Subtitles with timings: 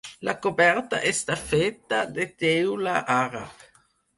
[0.27, 3.67] La coberta està feta de teula àrab.